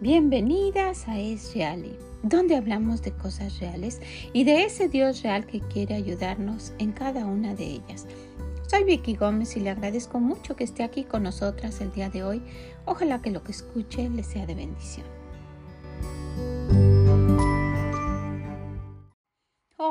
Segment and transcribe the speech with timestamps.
[0.00, 1.84] bienvenidas a Es Real,
[2.22, 4.00] donde hablamos de cosas reales
[4.32, 8.06] y de ese Dios real que quiere ayudarnos en cada una de ellas.
[8.66, 12.24] Soy Vicky Gómez y le agradezco mucho que esté aquí con nosotras el día de
[12.24, 12.42] hoy.
[12.86, 15.13] Ojalá que lo que escuche le sea de bendición.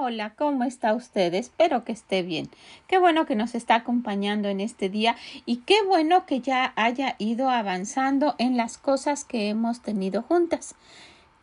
[0.05, 1.33] Hola, ¿cómo está usted?
[1.33, 2.49] Espero que esté bien.
[2.87, 7.15] Qué bueno que nos está acompañando en este día y qué bueno que ya haya
[7.19, 10.75] ido avanzando en las cosas que hemos tenido juntas.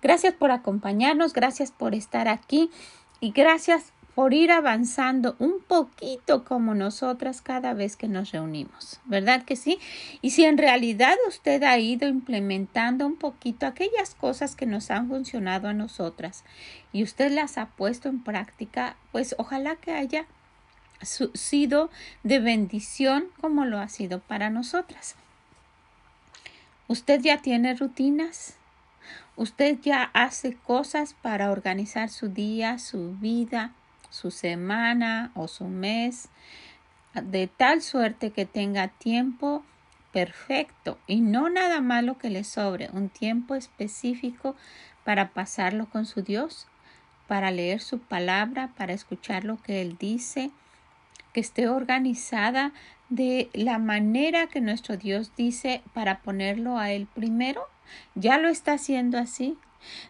[0.03, 2.69] Gracias por acompañarnos, gracias por estar aquí
[3.19, 9.45] y gracias por ir avanzando un poquito como nosotras cada vez que nos reunimos, ¿verdad
[9.45, 9.79] que sí?
[10.21, 15.09] Y si en realidad usted ha ido implementando un poquito aquellas cosas que nos han
[15.09, 16.45] funcionado a nosotras
[16.93, 20.27] y usted las ha puesto en práctica, pues ojalá que haya
[21.03, 21.91] sido
[22.23, 25.17] de bendición como lo ha sido para nosotras.
[26.89, 28.57] ¿Usted ya tiene rutinas?
[29.37, 33.73] ¿Usted ya hace cosas para organizar su día, su vida,
[34.11, 36.29] su semana o su mes,
[37.15, 39.65] de tal suerte que tenga tiempo
[40.13, 44.57] perfecto y no nada malo que le sobre, un tiempo específico
[45.05, 46.67] para pasarlo con su Dios,
[47.27, 50.51] para leer su palabra, para escuchar lo que Él dice,
[51.33, 52.73] que esté organizada
[53.09, 57.63] de la manera que nuestro Dios dice para ponerlo a Él primero.
[58.15, 59.57] ¿Ya lo está haciendo así?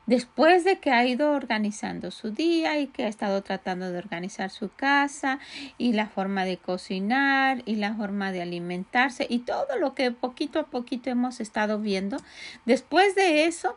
[0.06, 4.50] Después de que ha ido organizando su día y que ha estado tratando de organizar
[4.50, 5.38] su casa
[5.78, 10.60] y la forma de cocinar y la forma de alimentarse y todo lo que poquito
[10.60, 12.16] a poquito hemos estado viendo,
[12.66, 13.76] después de eso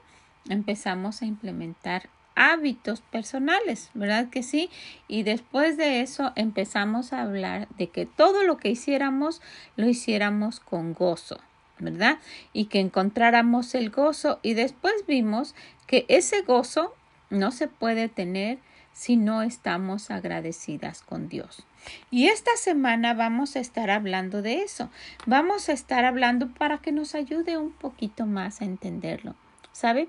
[0.49, 4.69] empezamos a implementar hábitos personales, ¿verdad que sí?
[5.07, 9.41] Y después de eso empezamos a hablar de que todo lo que hiciéramos
[9.75, 11.39] lo hiciéramos con gozo.
[11.79, 12.19] ¿Verdad?
[12.53, 15.55] Y que encontráramos el gozo y después vimos
[15.87, 16.93] que ese gozo
[17.29, 18.59] no se puede tener
[18.93, 21.65] si no estamos agradecidas con Dios.
[22.11, 24.89] Y esta semana vamos a estar hablando de eso.
[25.25, 29.35] Vamos a estar hablando para que nos ayude un poquito más a entenderlo.
[29.71, 30.07] ¿Sabe?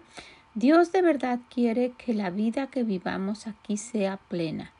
[0.54, 4.70] Dios de verdad quiere que la vida que vivamos aquí sea plena,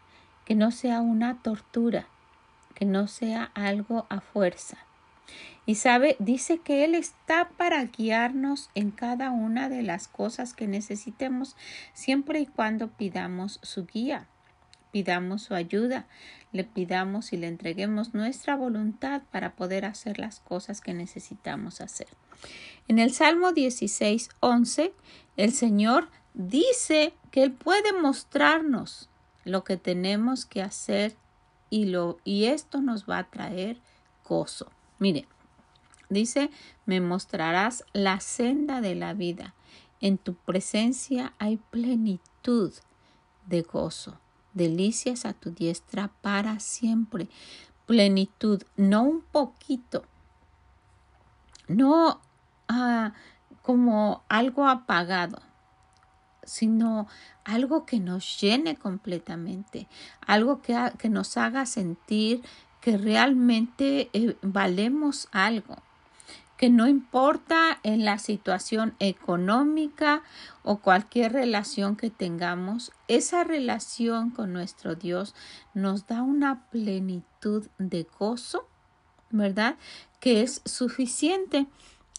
[0.45, 2.06] que no sea una tortura,
[2.75, 4.78] que no sea algo a fuerza.
[5.66, 10.66] Y sabe, dice que Él está para guiarnos en cada una de las cosas que
[10.66, 11.56] necesitemos,
[11.94, 14.26] siempre y cuando pidamos su guía,
[14.92, 16.06] pidamos su ayuda,
[16.53, 22.08] le pidamos y le entreguemos nuestra voluntad para poder hacer las cosas que necesitamos hacer.
[22.86, 24.92] En el Salmo 16, 11,
[25.36, 29.08] el Señor dice que Él puede mostrarnos
[29.44, 31.16] lo que tenemos que hacer
[31.70, 33.80] y, lo, y esto nos va a traer
[34.28, 34.70] gozo.
[34.98, 35.26] Mire,
[36.09, 36.50] dice,
[36.87, 39.54] me mostrarás la senda de la vida.
[40.00, 42.72] En tu presencia hay plenitud
[43.47, 44.19] de gozo,
[44.53, 47.28] delicias a tu diestra para siempre.
[47.87, 50.04] Plenitud, no un poquito,
[51.69, 52.21] no
[52.69, 53.12] ah,
[53.62, 55.41] como algo apagado,
[56.44, 57.09] sino
[57.44, 59.88] algo que nos llene completamente,
[60.26, 62.42] algo que, que nos haga sentir
[62.81, 65.76] que realmente eh, valemos algo,
[66.56, 70.22] que no importa en la situación económica
[70.62, 75.34] o cualquier relación que tengamos, esa relación con nuestro Dios
[75.75, 78.69] nos da una plenitud de gozo,
[79.31, 79.76] ¿verdad?
[80.20, 81.66] Que es suficiente.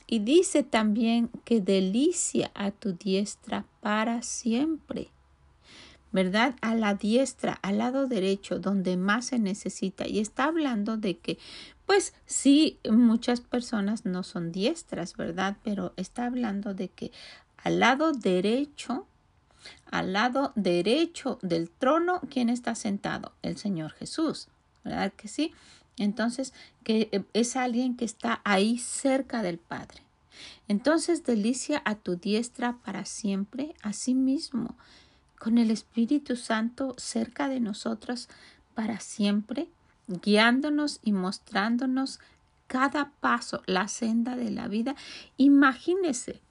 [0.08, 5.12] Y dice también que delicia a tu diestra para siempre.
[6.16, 6.56] ¿verdad?
[6.62, 10.08] A la diestra, al lado derecho, donde más se necesita.
[10.08, 11.38] Y está hablando de que,
[11.86, 15.58] pues sí, muchas personas no son diestras, ¿verdad?
[15.64, 17.12] Pero está hablando de que
[17.58, 19.08] al lado derecho,
[19.90, 23.34] al lado derecho del trono, ¿quién está sentado?
[23.42, 24.48] El Señor Jesús,
[24.84, 25.54] ¿verdad que sí?
[25.98, 26.54] Entonces,
[26.84, 30.04] que es alguien que está ahí cerca del Padre.
[30.68, 34.76] Entonces, delicia a tu diestra para siempre, sí mismo
[35.40, 38.30] con el Espíritu Santo cerca de nosotros
[38.74, 39.68] para siempre,
[40.08, 42.20] guiándonos y mostrándonos
[42.68, 44.96] cada paso, la senda de la vida.
[45.38, 46.42] Imagínese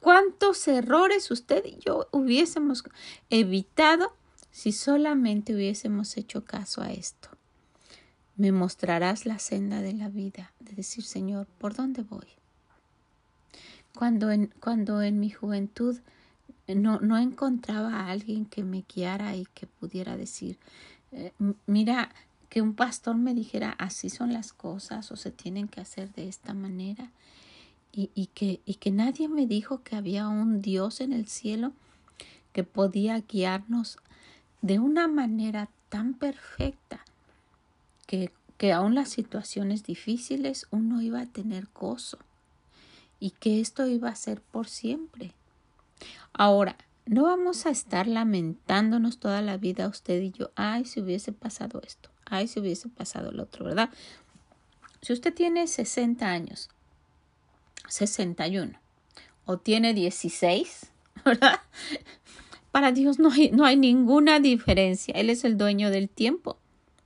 [0.00, 2.84] cuántos errores usted y yo hubiésemos
[3.30, 4.12] evitado
[4.50, 7.28] si solamente hubiésemos hecho caso a esto.
[8.36, 12.26] Me mostrarás la senda de la vida, de decir, Señor, ¿por dónde voy?
[13.94, 15.98] Cuando en, cuando en mi juventud
[16.68, 20.58] no, no encontraba a alguien que me guiara y que pudiera decir,
[21.12, 21.32] eh,
[21.66, 22.14] mira,
[22.56, 26.26] que un pastor me dijera así son las cosas o se tienen que hacer de
[26.26, 27.12] esta manera.
[27.92, 31.74] y, que, y que nadie me dijo que había un Dios en el cielo
[32.54, 33.98] que podía guiarnos
[34.62, 37.04] de una manera tan perfecta
[38.06, 42.16] que, que aún las situaciones difíciles uno iba a tener gozo
[43.20, 45.34] y que esto iba a ser por siempre.
[46.32, 51.32] Ahora, no vamos a estar lamentándonos toda la vida usted y yo, ay, si hubiese
[51.32, 53.90] pasado esto, ay, si hubiese pasado el otro, ¿verdad?
[55.00, 56.68] Si usted tiene 60 años,
[57.88, 58.78] 61
[59.44, 60.90] o tiene 16,
[61.24, 61.60] ¿verdad?
[62.72, 65.14] Para Dios no hay, no hay ninguna diferencia.
[65.14, 66.58] Él es el dueño del tiempo,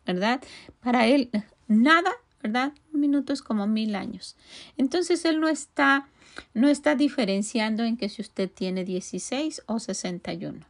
[0.07, 0.43] ¿verdad?
[0.81, 1.31] Para Él
[1.69, 2.11] nada,
[2.43, 2.73] ¿verdad?
[2.93, 4.37] Un minuto es como mil años.
[4.77, 6.09] Entonces Él no está,
[6.55, 10.67] no está diferenciando en que si usted tiene 16 o 61.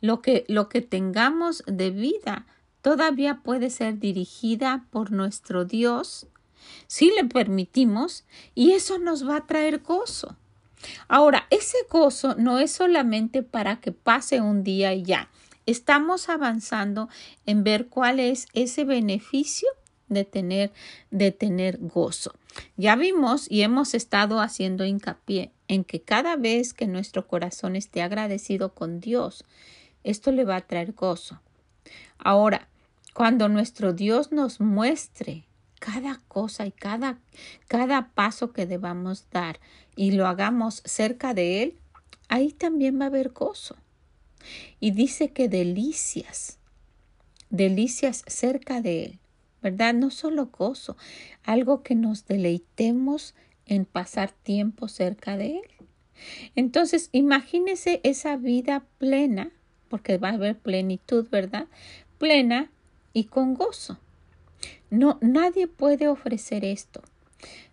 [0.00, 2.46] Lo que, lo que tengamos de vida
[2.84, 6.26] todavía puede ser dirigida por nuestro Dios
[6.86, 10.36] si le permitimos y eso nos va a traer gozo.
[11.08, 15.30] Ahora, ese gozo no es solamente para que pase un día y ya.
[15.64, 17.08] Estamos avanzando
[17.46, 19.68] en ver cuál es ese beneficio
[20.08, 20.70] de tener,
[21.10, 22.34] de tener gozo.
[22.76, 28.02] Ya vimos y hemos estado haciendo hincapié en que cada vez que nuestro corazón esté
[28.02, 29.46] agradecido con Dios,
[30.02, 31.40] esto le va a traer gozo.
[32.18, 32.68] Ahora,
[33.14, 35.46] cuando nuestro Dios nos muestre
[35.78, 37.20] cada cosa y cada,
[37.68, 39.60] cada paso que debamos dar
[39.96, 41.78] y lo hagamos cerca de Él,
[42.28, 43.76] ahí también va a haber gozo.
[44.80, 46.58] Y dice que delicias,
[47.50, 49.18] delicias cerca de Él,
[49.62, 49.94] ¿verdad?
[49.94, 50.96] No solo gozo,
[51.44, 53.34] algo que nos deleitemos
[53.64, 55.70] en pasar tiempo cerca de Él.
[56.56, 59.52] Entonces, imagínese esa vida plena,
[59.88, 61.68] porque va a haber plenitud, ¿verdad?
[62.18, 62.70] Plena
[63.14, 63.98] y con gozo.
[64.90, 67.02] No, nadie puede ofrecer esto.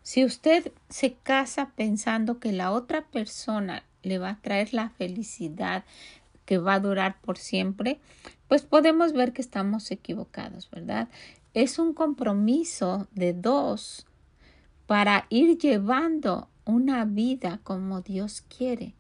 [0.02, 5.84] Si usted se casa pensando que la otra persona le va a traer la felicidad
[6.46, 8.00] que va a durar por siempre,
[8.48, 11.10] pues podemos ver que estamos equivocados, ¿verdad?
[11.54, 14.06] Es un compromiso de dos
[14.88, 18.94] para ir llevando una vida como Dios quiere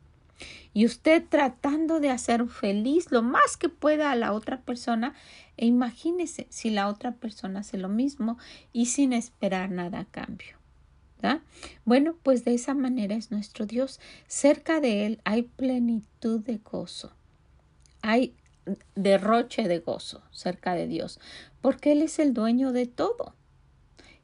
[0.73, 5.13] y usted tratando de hacer feliz lo más que pueda a la otra persona
[5.57, 8.37] e imagínese si la otra persona hace lo mismo
[8.71, 10.61] y sin esperar nada a cambio.
[11.85, 13.99] Bueno, pues de esa manera es nuestro Dios.
[14.27, 17.13] Cerca de Él hay plenitud de gozo.
[18.01, 18.35] Hay
[18.95, 21.19] derroche de gozo cerca de Dios,
[21.61, 23.35] porque Él es el dueño de todo.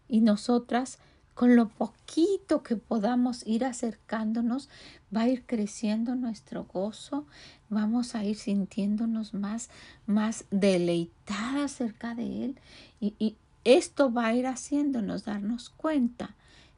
[0.07, 0.99] Y nosotras
[1.37, 4.69] con lo poquito que podamos ir acercándonos,
[5.15, 7.27] va a ir creciendo nuestro gozo,
[7.69, 9.69] vamos a ir sintiéndonos más,
[10.07, 12.59] más deleitadas cerca de Él
[12.99, 13.35] y, y
[13.65, 16.35] esto va a ir haciéndonos darnos cuenta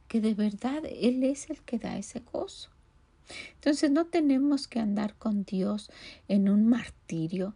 [0.09, 2.69] que de verdad Él es el que da ese gozo.
[3.53, 5.89] Entonces no tenemos que andar con Dios
[6.27, 7.55] en un martirio.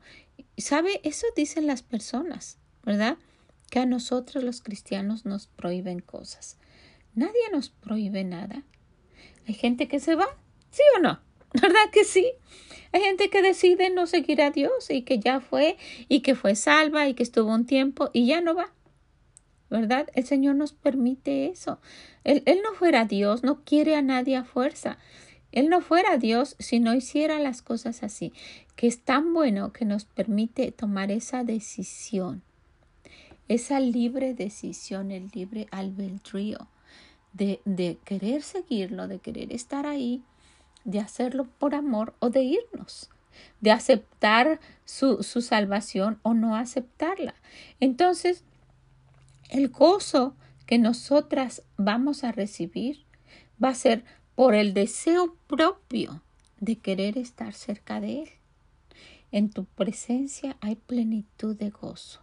[0.55, 1.01] ¿Sabe?
[1.03, 3.17] Eso dicen las personas, ¿verdad?
[3.69, 6.57] Que a nosotros los cristianos nos prohíben cosas.
[7.15, 8.63] Nadie nos prohíbe nada.
[9.47, 10.27] Hay gente que se va,
[10.71, 11.19] ¿sí o no?
[11.61, 12.31] ¿Verdad que sí?
[12.91, 15.77] Hay gente que decide no seguir a Dios y que ya fue
[16.09, 18.71] y que fue salva y que estuvo un tiempo y ya no va.
[19.69, 20.09] ¿Verdad?
[20.13, 21.79] El Señor nos permite eso.
[22.23, 24.97] Él, él no fuera Dios, no quiere a nadie a fuerza.
[25.51, 28.33] Él no fuera Dios si no hiciera las cosas así,
[28.75, 32.41] que es tan bueno que nos permite tomar esa decisión,
[33.47, 36.69] esa libre decisión, el libre albedrío
[37.33, 40.23] de, de querer seguirlo, de querer estar ahí,
[40.85, 43.09] de hacerlo por amor o de irnos,
[43.61, 47.35] de aceptar su, su salvación o no aceptarla.
[47.79, 48.43] Entonces,
[49.49, 50.35] el gozo
[50.65, 53.05] que nosotras vamos a recibir
[53.63, 54.03] va a ser
[54.35, 56.21] por el deseo propio
[56.59, 58.29] de querer estar cerca de Él.
[59.31, 62.21] En tu presencia hay plenitud de gozo.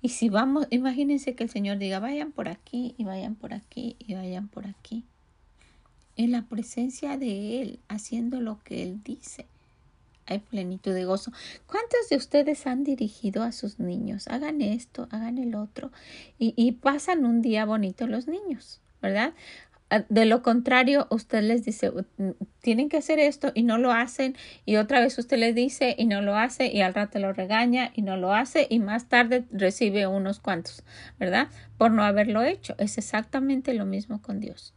[0.00, 3.96] Y si vamos, imagínense que el Señor diga, vayan por aquí y vayan por aquí
[3.98, 5.04] y vayan por aquí.
[6.16, 9.46] En la presencia de Él, haciendo lo que Él dice,
[10.26, 11.32] hay plenitud de gozo.
[11.66, 14.28] ¿Cuántos de ustedes han dirigido a sus niños?
[14.28, 15.90] Hagan esto, hagan el otro
[16.38, 19.32] y, y pasan un día bonito los niños, ¿verdad?
[19.90, 21.90] Ah, de lo contrario, usted les dice,
[22.60, 26.04] tienen que hacer esto y no lo hacen y otra vez usted les dice y
[26.04, 29.44] no lo hace y al rato lo regaña y no lo hace y más tarde
[29.50, 30.82] recibe unos cuantos,
[31.18, 31.48] ¿verdad?
[31.78, 32.74] Por no haberlo hecho.
[32.78, 34.74] Es exactamente lo mismo con Dios.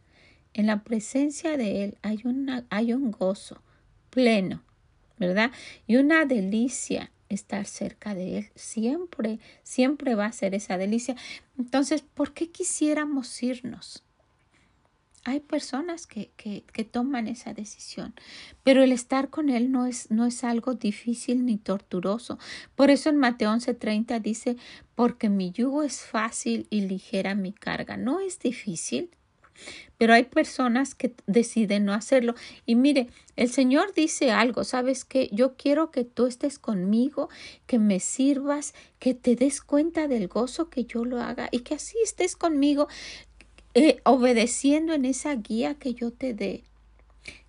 [0.54, 3.62] En la presencia de Él hay, una, hay un gozo
[4.08, 4.62] pleno,
[5.18, 5.50] ¿verdad?
[5.86, 8.50] Y una delicia estar cerca de Él.
[8.54, 11.16] Siempre, siempre va a ser esa delicia.
[11.58, 14.04] Entonces, ¿por qué quisiéramos irnos?
[15.24, 18.12] Hay personas que, que, que, toman esa decisión,
[18.64, 22.38] pero el estar con Él no es, no es algo difícil ni torturoso.
[22.74, 24.56] Por eso en Mateo 11:30 dice,
[24.96, 27.96] porque mi yugo es fácil y ligera mi carga.
[27.96, 29.10] No es difícil,
[29.98, 32.34] pero hay personas que deciden no hacerlo.
[32.66, 35.28] Y mire, el Señor dice algo, ¿sabes qué?
[35.32, 37.28] Yo quiero que tú estés conmigo,
[37.66, 41.74] que me sirvas, que te des cuenta del gozo que yo lo haga y que
[41.74, 42.88] así estés conmigo
[43.74, 46.64] eh, obedeciendo en esa guía que yo te dé,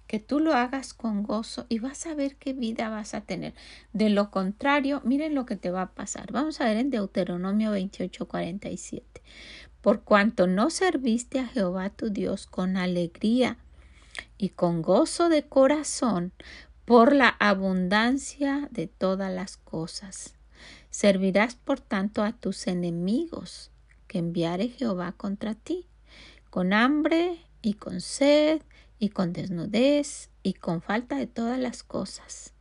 [0.08, 3.54] que tú lo hagas con gozo y vas a ver qué vida vas a tener.
[3.92, 6.32] De lo contrario, miren lo que te va a pasar.
[6.32, 9.22] Vamos a ver en Deuteronomio 28, 47.
[9.82, 13.58] Por cuanto no serviste a Jehová tu Dios con alegría
[14.38, 16.32] y con gozo de corazón
[16.86, 20.36] por la abundancia de todas las cosas.
[20.90, 23.72] Servirás por tanto a tus enemigos
[24.08, 25.88] que enviare Jehová contra ti
[26.54, 28.62] con hambre y con sed
[29.00, 32.54] y con desnudez y con falta de todas las cosas.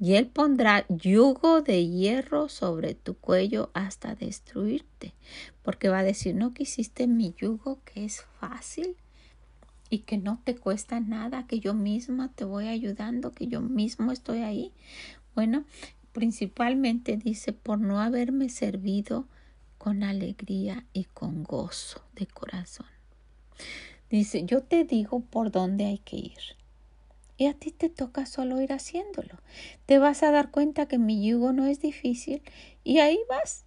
[0.00, 5.14] Y él pondrá yugo de hierro sobre tu cuello hasta destruirte,
[5.62, 8.96] porque va a decir, no quisiste mi yugo que es fácil
[9.90, 14.10] y que no te cuesta nada, que yo misma te voy ayudando, que yo mismo
[14.10, 14.72] estoy ahí.
[15.36, 15.66] Bueno,
[16.10, 19.28] principalmente dice, por no haberme servido
[19.78, 22.99] con alegría y con gozo de corazón.
[24.10, 26.56] Dice, yo te digo por dónde hay que ir.
[27.36, 29.38] Y a ti te toca solo ir haciéndolo.
[29.86, 32.42] Te vas a dar cuenta que mi yugo no es difícil
[32.84, 33.64] y ahí vas.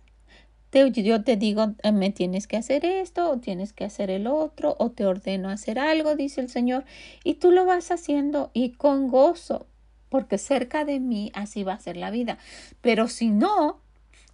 [0.69, 4.27] Te, yo te digo, eh, me tienes que hacer esto, o tienes que hacer el
[4.27, 6.83] otro, o te ordeno hacer algo, dice el Señor,
[7.23, 9.67] y tú lo vas haciendo y con gozo,
[10.09, 12.39] porque cerca de mí así va a ser la vida.
[12.81, 13.81] Pero si no,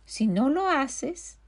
[0.05, 1.39] si no lo haces,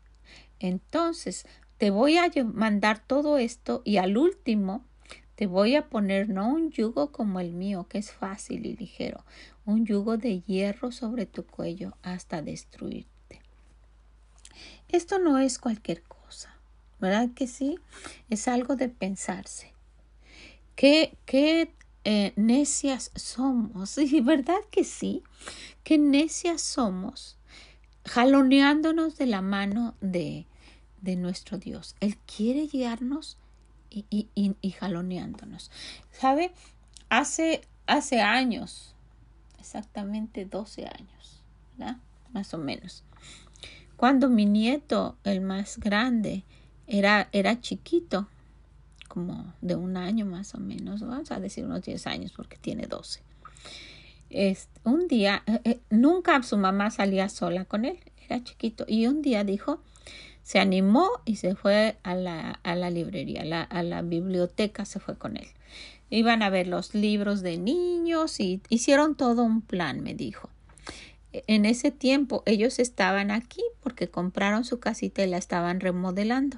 [0.59, 1.45] entonces
[1.81, 4.85] te voy a mandar todo esto y al último
[5.33, 9.25] te voy a poner no un yugo como el mío, que es fácil y ligero,
[9.65, 13.41] un yugo de hierro sobre tu cuello hasta destruirte.
[14.89, 16.55] Esto no es cualquier cosa,
[16.99, 17.79] ¿verdad que sí?
[18.29, 19.73] Es algo de pensarse.
[20.75, 21.73] ¿Qué, qué
[22.03, 23.97] eh, necias somos?
[23.97, 25.23] Y verdad que sí,
[25.83, 27.39] qué necias somos,
[28.05, 30.45] jaloneándonos de la mano de
[31.01, 31.95] de nuestro Dios.
[31.99, 33.37] Él quiere guiarnos
[33.89, 35.69] y, y, y, jaloneándonos.
[36.11, 36.51] ¿Sabe?
[37.09, 38.95] Hace, hace años,
[39.59, 41.41] exactamente 12 años,
[41.77, 41.97] ¿verdad?
[42.31, 43.03] Más o menos.
[43.97, 46.43] Cuando mi nieto, el más grande,
[46.87, 48.27] era, era chiquito,
[49.07, 52.87] como de un año más o menos, vamos a decir unos 10 años porque tiene
[52.87, 53.21] 12.
[54.85, 59.21] un día, eh, eh, nunca su mamá salía sola con él, era chiquito, y un
[59.21, 59.81] día dijo,
[60.51, 64.99] se animó y se fue a la, a la librería, la, a la biblioteca se
[64.99, 65.47] fue con él.
[66.09, 70.49] Iban a ver los libros de niños y hicieron todo un plan, me dijo.
[71.31, 76.57] En ese tiempo ellos estaban aquí porque compraron su casita y la estaban remodelando.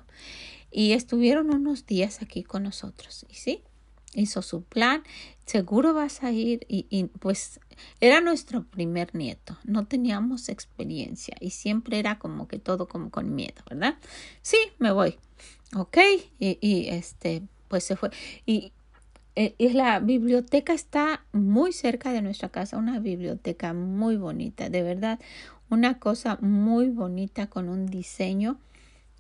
[0.72, 3.28] Y estuvieron unos días aquí con nosotros.
[3.30, 3.62] Y sí,
[4.16, 5.04] hizo su plan,
[5.46, 7.60] seguro vas a ir y, pues
[8.00, 13.36] era nuestro primer nieto, no teníamos experiencia y siempre era como que todo como con
[13.36, 13.98] miedo, ¿verdad?
[14.42, 15.18] Sí, me voy,
[15.76, 15.98] ok,
[16.40, 18.12] y, este, pues se fue.
[18.46, 18.72] Y,
[19.36, 24.84] eh, y, la biblioteca está muy cerca de nuestra casa, una biblioteca muy bonita, de
[24.84, 25.20] verdad,
[25.70, 28.60] una cosa muy bonita con un diseño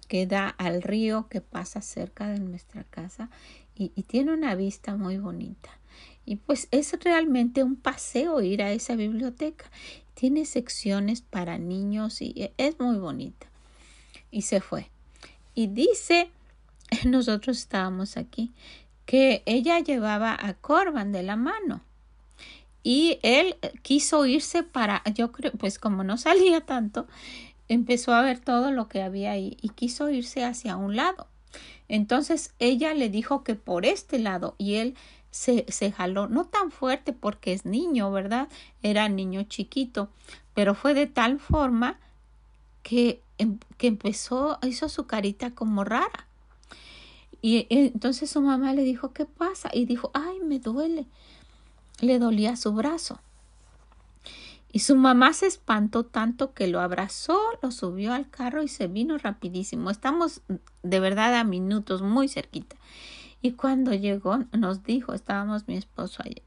[0.07, 3.29] que da al río que pasa cerca de nuestra casa
[3.75, 5.69] y, tiene una vista muy bonita.
[6.25, 9.65] Y pues es realmente un paseo ir a esa biblioteca.
[10.13, 13.47] Tiene secciones para niños y e, es muy bonita.
[14.31, 14.89] Y se fue.
[15.53, 16.29] Y dice,
[17.05, 18.53] nosotros estábamos aquí,
[19.05, 21.81] que ella llevaba a Corban de la mano.
[22.83, 27.07] Y él quiso irse para, yo creo, pues como no salía tanto,
[27.69, 31.27] empezó a ver todo lo que había ahí y quiso irse hacia un lado.
[31.87, 34.95] Entonces ella le dijo que por este lado y él
[35.31, 38.47] se, se jaló, no tan fuerte porque es niño, ¿verdad?
[38.81, 40.09] Era niño chiquito,
[40.53, 41.99] pero fue de tal forma
[42.83, 46.27] que, em, que empezó, hizo su carita como rara.
[47.41, 49.69] Y entonces su mamá le dijo, ¿qué pasa?
[49.73, 51.05] Y dijo, ay, me duele.
[51.99, 53.19] Le dolía su brazo.
[54.75, 58.87] Y su mamá se espantó tanto que lo abrazó, lo subió al carro y se
[58.87, 59.91] vino rapidísimo.
[59.91, 60.41] Estamos
[60.81, 62.75] de verdad a minutos, muy cerquita.
[63.39, 66.41] Y cuando llegó, nos dijo, estábamos mi esposo ayer,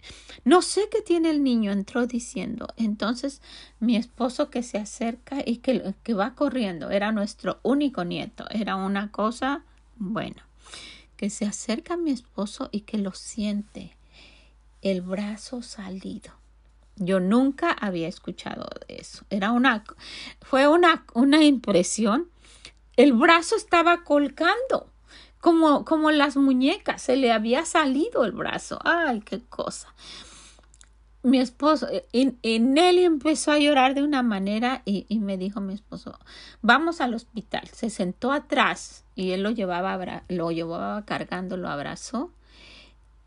[0.45, 2.67] no sé qué tiene el niño, entró diciendo.
[2.77, 3.43] Entonces
[3.79, 8.75] mi esposo que se acerca y que, que va corriendo, era nuestro único nieto, era
[8.75, 9.63] una cosa,
[9.99, 10.43] bueno.
[11.17, 13.97] que se acerca a mi esposo y que lo siente,
[14.83, 16.33] el brazo salido.
[16.97, 19.25] Yo nunca había escuchado eso.
[19.31, 19.85] Era una,
[20.41, 22.29] fue una, una impresión.
[22.97, 24.91] El brazo estaba colgando,
[25.41, 28.79] como, como las muñecas, se le había salido el brazo.
[28.83, 29.95] Ay, qué cosa
[31.27, 35.75] mi esposo, eh, y, Nelly empezó a llorar de una manera y, me dijo mi
[35.75, 36.17] esposo,
[36.63, 37.67] vamos al hospital.
[37.73, 42.31] Se sentó atrás y él lo llevaba, lo llevaba cargando, lo abrazó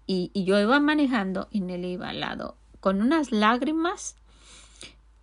[0.07, 2.55] y, yo iba manejando y Nelly iba al lado.
[2.79, 4.15] Con unas lágrimas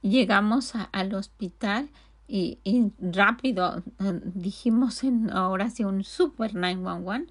[0.03, 1.89] llegamos al hospital
[2.29, 2.59] y,
[3.01, 7.31] rápido eh, dijimos en oración super 911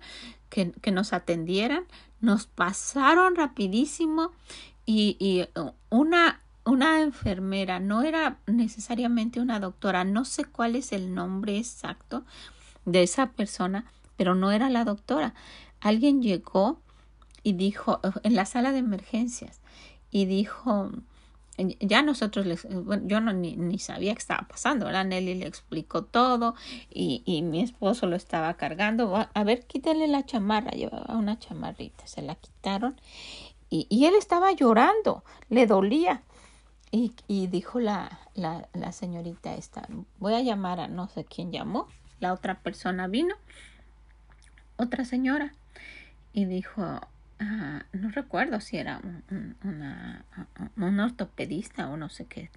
[0.50, 1.84] que, que nos atendieran.
[2.22, 4.32] Nos pasaron rapidísimo
[4.86, 11.14] y, uh, una, una enfermera, no era necesariamente una doctora, no sé cuál es el
[11.14, 12.24] nombre exacto
[12.86, 15.34] de esa persona, pero no era la doctora.
[15.82, 16.80] Alguien llegó
[17.44, 19.60] y dijo, en la sala de emergencias,
[20.16, 20.92] y dijo,
[21.82, 25.04] ya nosotros les, bueno, yo no ni, ni, sabía qué estaba pasando, ¿verdad?
[25.04, 26.56] Nelly le explicó todo
[26.90, 29.28] y, y mi esposo lo estaba cargando.
[29.34, 32.96] A ver, quítale la chamarra, llevaba una chamarrita, se la quitaron
[33.70, 36.22] y, él estaba llorando, le dolía.
[36.92, 39.86] Y, y dijo la, la, la, señorita esta,
[40.18, 41.90] voy a llamar a no sé quién llamó,
[42.22, 43.36] la otra persona vino,
[44.78, 45.54] otra señora,
[46.32, 47.02] y dijo,
[47.40, 50.26] ah, no recuerdo si era un, una,
[50.78, 52.50] un ortopedista o no sé qué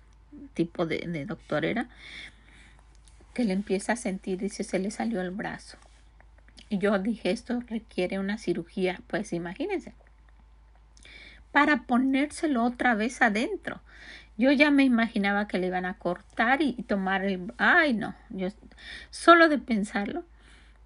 [0.54, 1.88] tipo de, doctor era,
[3.34, 5.78] que le empieza a sentir, dice, se le salió el brazo.
[6.68, 9.94] Y yo dije, esto requiere una cirugía, pues imagínense
[11.52, 13.80] para ponérselo otra vez adentro.
[14.36, 17.52] Yo ya me imaginaba que le iban a cortar y, tomar el...
[17.58, 18.48] Ay, no, yo
[19.10, 20.24] solo de pensarlo,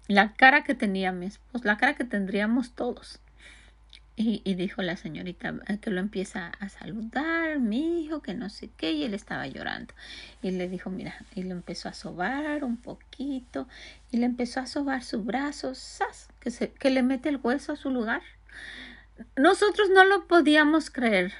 [0.07, 3.19] la cara que tenía mi esposo, la cara que tendríamos todos.
[4.15, 8.49] Y, y, dijo la señorita eh, que lo empieza a saludar, mi hijo, que no
[8.49, 9.93] sé qué, y él estaba llorando.
[10.43, 13.67] Y le dijo, mira, y le empezó a sobar un poquito,
[14.11, 16.29] y le empezó a sobar su brazo, ¡zas!
[16.39, 18.21] Que, se, que le mete el hueso a su lugar
[19.35, 21.33] nosotros no lo podíamos creer,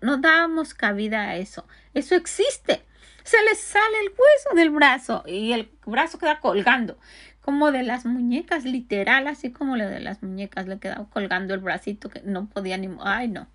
[0.00, 1.66] no, dábamos cabida a eso.
[1.94, 2.84] Eso existe.
[3.24, 6.98] Se le sale el hueso del brazo y el brazo queda colgando,
[7.42, 11.60] como de las muñecas, literal, así como lo de las muñecas, le quedaba colgando el
[11.60, 12.88] bracito que no podía ni...
[13.00, 13.46] Ay, no.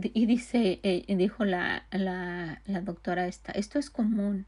[0.00, 4.44] Y dice, eh, dijo la, la, la doctora esta, esto es común.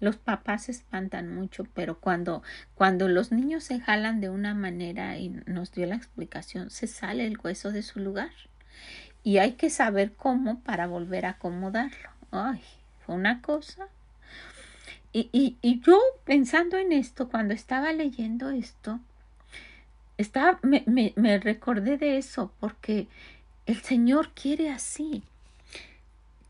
[0.00, 2.42] Los papás se espantan mucho, pero cuando,
[2.74, 7.26] cuando los niños se jalan de una manera y nos dio la explicación, se sale
[7.26, 8.30] el hueso de su lugar.
[9.24, 12.10] Y hay que saber cómo para volver a acomodarlo.
[12.30, 12.60] Ay,
[13.04, 13.86] fue una cosa.
[15.12, 19.00] Y, y, y yo pensando en esto, cuando estaba leyendo esto,
[20.16, 23.08] estaba, me, me, me recordé de eso porque
[23.66, 25.22] el Señor quiere así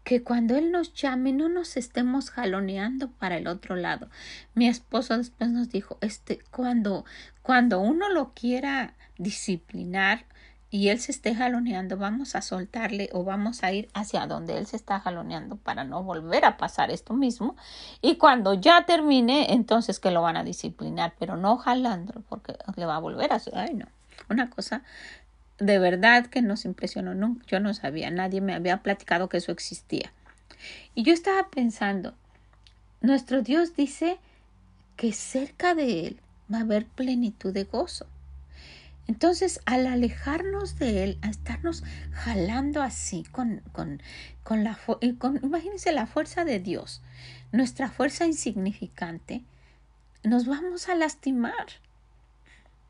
[0.05, 4.09] que cuando Él nos llame no nos estemos jaloneando para el otro lado.
[4.55, 7.05] Mi esposo después nos dijo, este, cuando,
[7.43, 10.25] cuando uno lo quiera disciplinar
[10.73, 14.67] y Él se esté jaloneando, vamos a soltarle o vamos a ir hacia donde Él
[14.67, 17.57] se está jaloneando para no volver a pasar esto mismo.
[18.01, 22.87] Y cuando ya termine, entonces que lo van a disciplinar, pero no jalando porque le
[22.87, 23.41] va a volver a...
[23.53, 23.85] Ay, no.
[24.31, 24.83] Una cosa
[25.59, 27.15] de verdad que nos impresionó.
[27.15, 30.11] No, yo no sabía, nadie me había platicado que eso existía.
[30.95, 32.15] Y yo estaba pensando,
[33.03, 34.19] nuestro Dios dice
[34.97, 38.07] que cerca de Él va a haber plenitud de gozo.
[39.09, 44.01] Entonces, al alejarnos de Él, a estarnos jalando así con, con,
[44.45, 44.79] con la
[45.19, 47.03] con, imagínense la fuerza de Dios,
[47.51, 49.43] nuestra fuerza insignificante,
[50.23, 51.67] nos vamos a lastimar.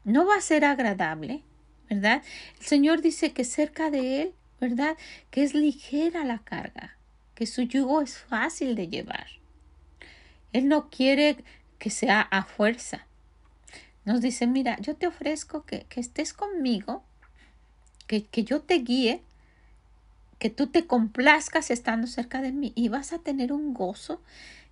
[0.04, 1.42] No va a ser agradable,
[1.88, 2.22] ¿verdad?
[2.58, 4.96] El Señor dice que cerca de Él, ¿verdad?
[5.30, 6.96] Que es ligera la carga,
[7.34, 9.26] que su yugo es fácil de llevar.
[10.52, 11.42] Él no quiere
[11.78, 13.06] que sea a fuerza.
[14.04, 17.02] Nos dice, mira, yo te ofrezco que, estés conmigo,
[18.06, 19.22] que, que yo te guíe,
[20.38, 24.20] que tú te complazcas estando cerca de mí y vas a tener un gozo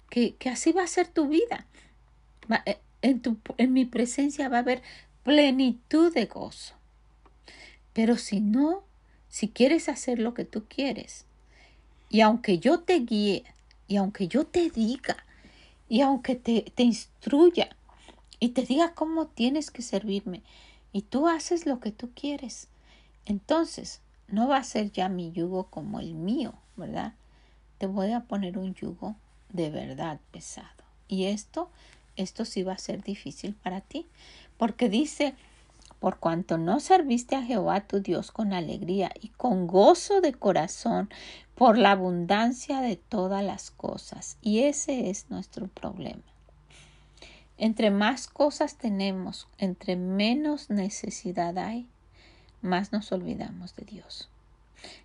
[0.08, 1.66] que, que así va a ser tu vida.
[2.66, 4.82] Eh, en, tu, en mi presencia va a haber
[5.22, 6.74] plenitud de gozo.
[7.92, 8.82] Pero si no,
[9.28, 11.24] si quieres hacer lo que tú quieres,
[12.08, 13.44] y aunque yo te guíe,
[13.86, 15.24] y aunque yo te diga,
[15.88, 17.76] y aunque te, te instruya,
[18.40, 20.42] y te diga cómo tienes que servirme,
[20.92, 22.66] y tú haces lo que tú quieres,
[23.26, 27.14] entonces no va a ser ya mi yugo como el mío, ¿verdad?
[27.78, 29.14] Te voy a poner un yugo
[29.52, 30.68] de verdad pesado.
[31.06, 31.70] Y esto,
[32.16, 34.06] esto sí va a ser difícil para ti,
[34.56, 35.34] porque dice
[36.00, 41.10] por cuanto no serviste a Jehová tu Dios con alegría y con gozo de corazón
[41.54, 44.38] por la abundancia de todas las cosas.
[44.40, 46.22] Y ese es nuestro problema.
[47.62, 51.86] Entre más cosas tenemos, entre menos necesidad hay,
[52.62, 54.30] más nos olvidamos de Dios.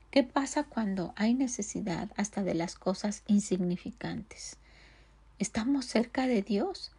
[0.10, 4.56] ¿Qué pasa cuando hay necesidad hasta de las cosas insignificantes?
[5.38, 6.94] Estamos cerca de Dios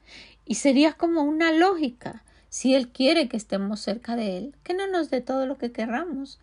[0.45, 4.87] y sería como una lógica si Él quiere que estemos cerca de Él, que no
[4.87, 6.38] nos dé todo lo que querramos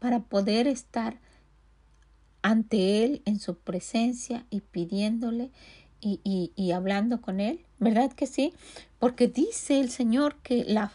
[0.00, 1.18] para poder estar
[2.42, 5.52] ante Él en su presencia y pidiéndole
[6.00, 7.64] y, y, hablando con Él.
[7.78, 8.54] ¿Verdad que sí?
[8.98, 10.92] Porque dice el Señor que la,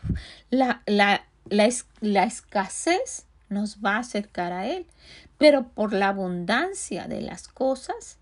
[0.50, 4.86] la, la, la escasez nos va a acercar a Él,
[5.38, 8.18] pero por la abundancia de las cosas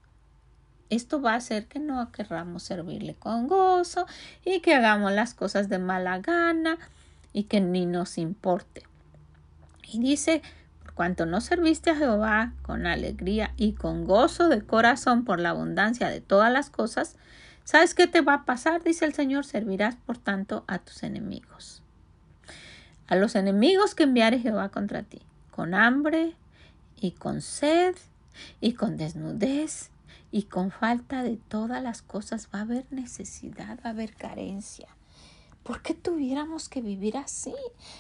[0.96, 4.06] esto va a hacer que no querramos servirle con gozo
[4.46, 6.78] y que hagamos las cosas de mala gana
[7.34, 8.84] y que ni nos importe.
[9.92, 10.42] Y dice,
[10.94, 16.10] cuanto no serviste a Jehová con alegría y con gozo de corazón por la abundancia
[16.10, 17.16] de todas las cosas,
[17.64, 18.84] ¿sabes qué te va a pasar?
[18.84, 21.82] Dice el Señor, servirás por tanto a tus enemigos.
[23.08, 26.36] A los enemigos que enviare Jehová contra ti, con hambre
[27.00, 27.96] y con sed
[28.62, 29.90] y con desnudez
[30.32, 34.88] y con falta de todas las cosas va a haber necesidad, va a haber carencia.
[35.64, 37.54] ¿Por qué tuviéramos que vivir así?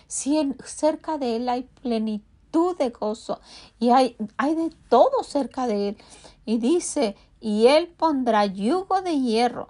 [0.08, 3.42] Si cerca de Él hay plenitud de gozo
[3.80, 5.98] y hay, hay de todo cerca de Él.
[6.46, 9.70] Y dice, y Él pondrá yugo de hierro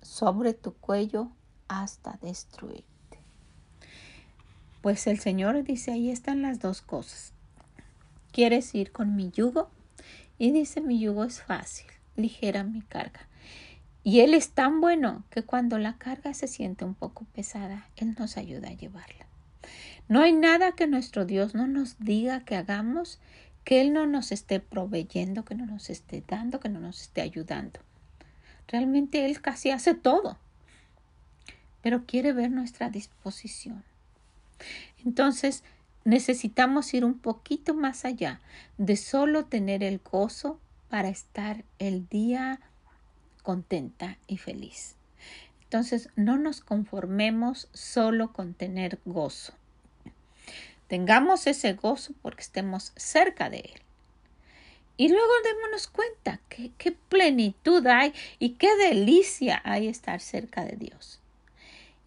[0.00, 1.28] sobre tu cuello
[1.68, 2.86] hasta destruirte.
[4.80, 7.32] Pues el Señor dice, ahí están las dos cosas.
[8.32, 9.68] ¿Quieres ir con mi yugo?
[10.38, 13.28] Y dice, mi yugo es fácil, ligera mi carga.
[14.02, 18.14] Y Él es tan bueno que cuando la carga se siente un poco pesada, Él
[18.18, 19.26] nos ayuda a llevarla.
[20.08, 23.20] No hay nada que nuestro Dios no nos diga que hagamos,
[23.64, 27.20] que Él no nos esté proveyendo, que no nos esté dando, que no nos esté
[27.20, 27.80] ayudando.
[28.68, 30.38] Realmente Él casi hace todo,
[31.82, 33.84] pero quiere ver nuestra disposición.
[35.04, 35.62] Entonces,
[36.04, 38.40] necesitamos ir un poquito más allá
[38.78, 42.60] de solo tener el gozo para estar el día
[43.42, 44.96] contenta y feliz.
[45.64, 49.57] Entonces, no nos conformemos solo con tener gozo.
[50.88, 53.82] Tengamos ese gozo porque estemos cerca de Él.
[54.96, 60.76] Y luego démonos cuenta que qué plenitud hay y qué delicia hay estar cerca de
[60.76, 61.20] Dios.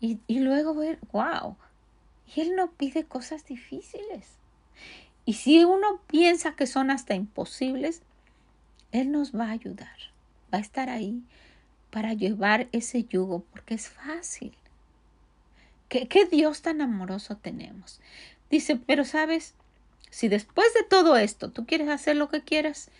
[0.01, 1.55] Y, y luego ver, wow,
[2.35, 4.27] y Él no pide cosas difíciles.
[5.25, 8.01] Y si uno piensa que son hasta imposibles,
[8.91, 9.95] Él nos va a ayudar.
[10.53, 11.23] Va a estar ahí
[11.91, 14.53] para llevar ese yugo porque es fácil.
[15.87, 18.01] ¿Qué, qué Dios tan amoroso tenemos?
[18.51, 19.55] Dice, pero sabes,
[20.11, 22.91] si después de todo esto tú quieres hacer lo que quieras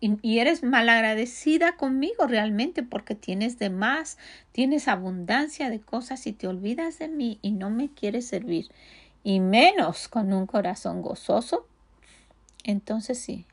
[0.00, 4.18] y, eres malagradecida conmigo realmente porque tienes de más,
[4.52, 8.70] tienes abundancia de cosas y te olvidas de mí y no me quieres servir,
[9.24, 11.66] y menos con un corazón gozoso,
[12.64, 13.46] entonces sí,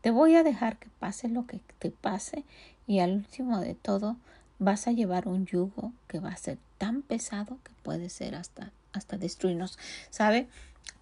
[0.00, 2.44] te voy a dejar que pase lo que te pase
[2.86, 4.16] y al último de todo
[4.58, 8.72] vas a llevar un yugo que va a ser tan pesado que puede ser hasta,
[8.92, 9.78] hasta destruirnos.
[10.10, 10.48] ¿Sabe?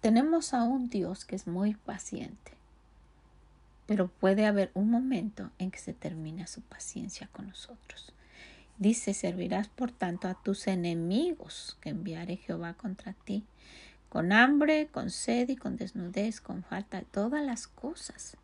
[0.01, 2.59] Tenemos a un Dios que es muy paciente
[3.89, 8.13] pero puede haber un momento en que se termina su paciencia con nosotros.
[8.77, 13.43] Dice, servirás por tanto a tus enemigos que enviare Jehová contra ti,
[14.07, 18.37] con hambre, con sed y con desnudez, con falta de todas las cosas.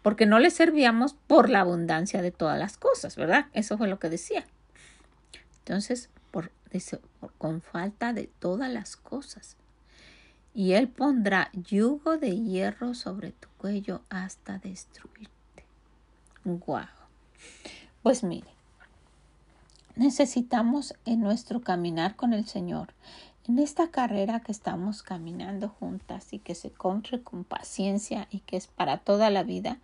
[0.00, 3.48] Porque no le servíamos por la abundancia de todas las cosas, ¿verdad?
[3.52, 4.46] Eso fue lo que decía.
[5.58, 6.98] Entonces, por, dice,
[7.36, 9.58] con falta de todas las cosas
[10.54, 15.32] y él pondrá yugo de hierro sobre tu cuello hasta destruirte.
[16.44, 16.86] Guau.
[18.02, 18.48] Pues mire,
[19.96, 22.92] necesitamos en nuestro caminar con el Señor,
[23.48, 28.56] en esta carrera que estamos caminando juntas y que se corre con paciencia y que
[28.56, 29.78] es para toda la vida,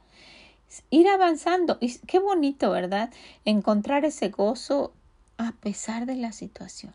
[0.91, 1.79] ir avanzando.
[1.81, 3.11] Y qué bonito, ¿verdad?
[3.45, 4.93] Encontrar ese gozo
[5.39, 6.93] a pesar de la situación.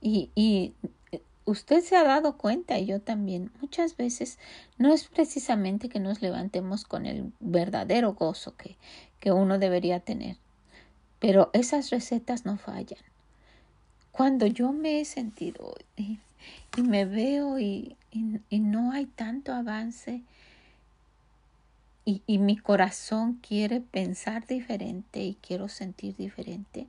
[0.00, 0.74] Y, y
[1.48, 4.38] usted se ha dado cuenta y yo también muchas veces
[4.76, 8.76] no es precisamente que nos levantemos con el verdadero gozo que,
[9.18, 10.36] que uno debería tener,
[11.18, 13.00] pero esas recetas no fallan.
[14.12, 16.18] Cuando yo me he sentido y,
[16.82, 20.22] me veo y, y, no hay tanto avance
[22.04, 26.88] y, y mi corazón quiere pensar diferente y quiero sentir diferente,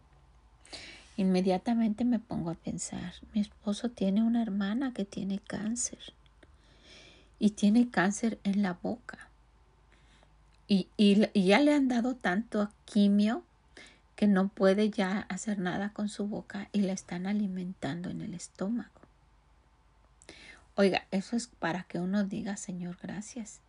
[1.20, 6.00] inmediatamente me pongo a pensar, mi esposo tiene una hermana que tiene cáncer
[7.40, 9.28] y tiene cáncer en la boca.
[10.68, 10.88] Y,
[11.34, 13.44] ya le han dado tanto quimio
[14.16, 18.34] que no puede ya hacer nada con su boca y la están alimentando en el
[18.34, 19.02] estómago.
[20.76, 23.60] Oiga, eso es para que uno diga, Señor, gracias.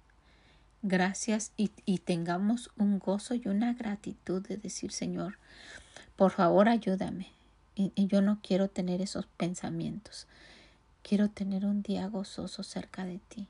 [0.82, 5.38] Gracias y, y tengamos un gozo y una gratitud de decir, Señor,
[6.14, 7.39] por favor ayúdame.
[7.80, 10.26] Y, yo no quiero tener esos pensamientos.
[11.02, 13.46] Quiero tener un día gozoso cerca de ti.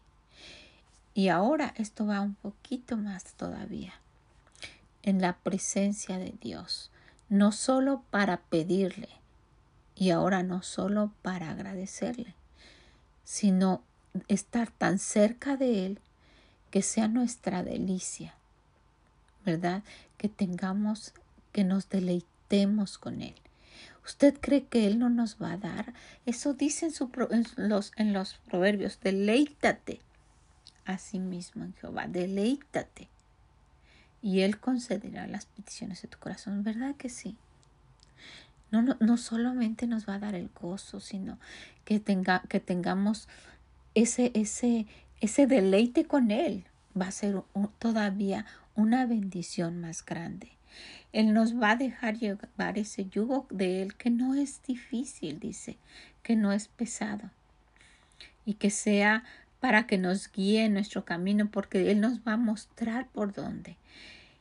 [1.14, 3.92] Y ahora esto va un poquito más todavía.
[5.02, 6.92] En la presencia de Dios.
[7.28, 9.08] No solo para pedirle.
[9.96, 12.34] Y ahora no solo para agradecerle.
[13.24, 13.82] Sino
[14.28, 15.98] estar tan cerca de Él
[16.70, 18.34] que sea nuestra delicia.
[19.44, 19.82] ¿Verdad?
[20.18, 21.14] Que tengamos,
[21.50, 23.34] que nos deleitemos con Él.
[24.04, 25.94] ¿Usted cree que Él no nos va a dar?
[26.26, 30.00] Eso dice en, en, los, en los proverbios, deleítate
[30.84, 33.08] a sí mismo en Jehová, deleítate.
[34.22, 37.36] Y Él concederá las peticiones de tu corazón, ¿verdad que sí?
[38.70, 41.38] No, no, no solamente nos va a dar el gozo, sino
[41.84, 43.28] que, tenga, que tengamos
[43.94, 44.86] ese, ese,
[45.20, 46.64] ese deleite con Él.
[47.00, 47.42] Va a ser
[47.78, 50.52] todavía una bendición más grande.
[51.12, 55.76] Él nos va a dejar llevar ese yugo de Él que no es difícil, dice,
[56.22, 57.30] que no es pesado
[58.44, 59.24] y que sea
[59.60, 63.76] para que nos guíe en nuestro camino, porque Él nos va a mostrar por dónde.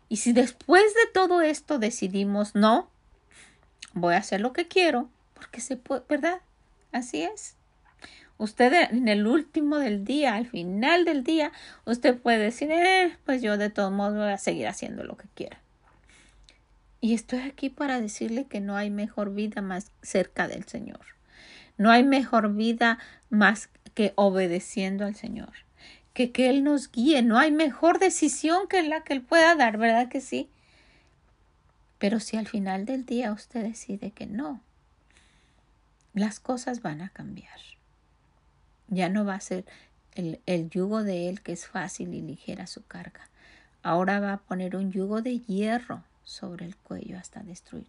[0.08, 2.90] Y si después de todo esto decidimos, no,
[3.94, 6.42] voy a hacer lo que quiero, porque se puede, ¿verdad?
[6.92, 7.56] Así es.
[8.38, 11.52] Usted en el último del día, al final del día,
[11.86, 15.28] usted puede decir, eh, pues yo de todos modos voy a seguir haciendo lo que
[15.36, 15.60] quiera.
[17.02, 21.00] Y estoy aquí para decirle que no hay mejor vida más cerca del Señor.
[21.78, 25.54] No hay mejor vida más que obedeciendo al Señor.
[26.14, 27.22] Que, que Él nos guíe.
[27.22, 30.50] No hay mejor decisión que la que Él pueda dar, ¿verdad que sí?
[32.00, 34.62] Pero si al final del día usted decide que no,
[36.14, 37.60] las cosas van a cambiar.
[38.88, 39.66] Ya no va a ser
[40.16, 43.30] el, el yugo de Él que es fácil y ligera su carga.
[43.84, 47.88] Ahora va a poner un yugo de hierro sobre el cuello hasta destruir.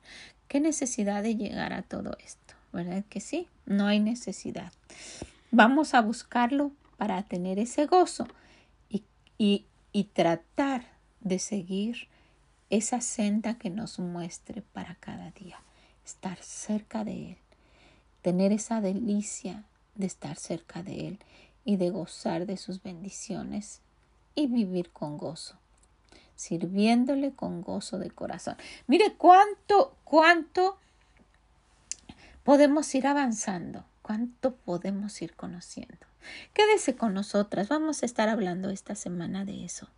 [0.48, 2.54] ¿Qué necesidad de llegar a todo esto?
[2.72, 3.48] ¿Verdad que sí?
[3.66, 4.72] No hay necesidad.
[5.50, 8.26] Vamos a buscarlo para tener ese gozo
[8.88, 9.04] y,
[9.36, 10.84] y, y tratar
[11.20, 12.08] de seguir
[12.70, 15.60] esa senda que nos muestre para cada día.
[16.04, 17.36] Estar cerca de Él.
[18.22, 19.64] Tener esa delicia
[19.96, 21.18] de estar cerca de Él
[21.64, 23.80] y de gozar de sus bendiciones
[24.34, 25.56] y vivir con gozo,
[26.40, 28.56] sirviéndole con gozo de corazón.
[28.86, 30.78] Mire cuánto, cuánto
[32.44, 36.04] podemos ir avanzando cuánto podemos ir conociendo.
[36.52, 39.88] Quédese con nosotras, vamos a estar hablando esta semana de eso.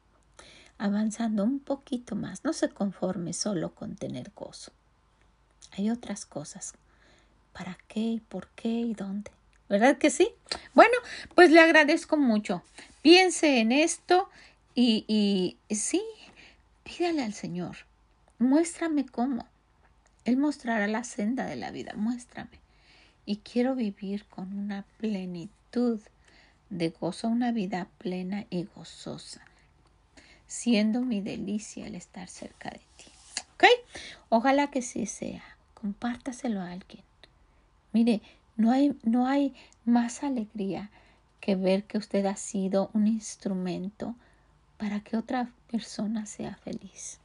[0.77, 4.71] Avanzando un poquito más, no se conforme solo con tener gozo.
[5.71, 6.75] Hay otras cosas.
[7.55, 9.31] ¿Para qué y por qué y dónde?
[9.71, 10.29] ¿Verdad que sí?
[10.75, 10.93] Bueno,
[11.35, 12.63] pues le agradezco mucho.
[13.01, 14.29] Piense en esto
[14.75, 15.07] y,
[15.69, 16.03] y sí,
[16.85, 17.77] pídale al Señor.
[18.39, 19.47] Muéstrame cómo.
[20.25, 21.93] Él mostrará la senda de la vida.
[21.97, 22.63] Muéstrame
[23.25, 26.01] y quiero vivir con una plenitud
[26.71, 29.43] de gozo, una vida plena y gozosa,
[30.47, 33.05] siendo mi delicia el estar cerca de ti.
[33.55, 33.65] ¿Ok?
[34.29, 35.43] Ojalá que sí sea.
[35.75, 37.03] Compártaselo a alguien.
[37.93, 38.23] Mire,
[38.57, 40.91] no hay, no hay más alegría
[41.41, 44.15] que ver que usted ha sido un instrumento
[44.83, 47.21] para que otra persona sea feliz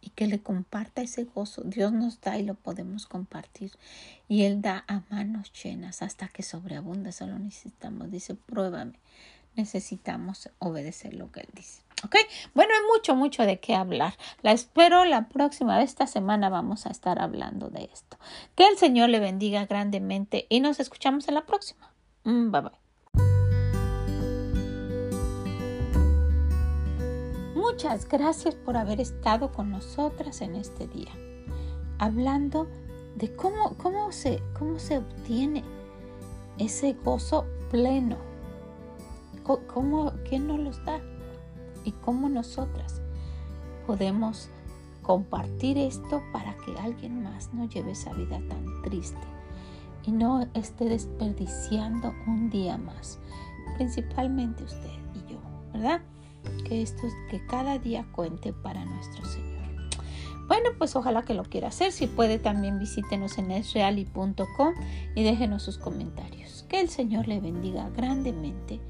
[0.00, 1.62] y que le comparta ese gozo.
[1.62, 3.70] Dios nos da y lo podemos compartir.
[4.26, 7.12] Y Él da a manos llenas hasta que sobreabunda.
[7.12, 8.98] Solo necesitamos, dice, pruébame.
[9.54, 11.82] Necesitamos obedecer lo que Él dice.
[12.04, 12.16] ¿Ok?
[12.52, 14.14] Bueno, hay mucho, mucho de qué hablar.
[14.42, 18.18] La espero la próxima, esta semana vamos a estar hablando de esto.
[18.56, 21.92] Que el Señor le bendiga grandemente y nos escuchamos en la próxima.
[22.24, 22.85] Mm, bye bye.
[27.68, 31.10] Muchas gracias por haber estado con nosotras en este día,
[31.98, 32.68] hablando
[33.16, 35.64] de cómo, cómo, se, cómo se obtiene
[36.58, 38.18] ese gozo pleno,
[39.42, 41.00] cómo, quién nos los da
[41.82, 43.02] y cómo nosotras
[43.84, 44.48] podemos
[45.02, 49.26] compartir esto para que alguien más no lleve esa vida tan triste
[50.04, 53.18] y no esté desperdiciando un día más,
[53.76, 55.40] principalmente usted y yo,
[55.72, 56.00] ¿verdad?
[56.64, 59.56] Que esto que cada día cuente para nuestro Señor.
[60.46, 61.90] Bueno, pues ojalá que lo quiera hacer.
[61.92, 64.74] Si puede, también visítenos en esreali.com
[65.14, 66.64] y déjenos sus comentarios.
[66.68, 68.80] Que el Señor le bendiga grandemente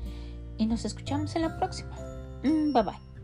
[0.59, 1.97] y nos escuchamos en la próxima.
[2.43, 3.16] Mm, bye bye.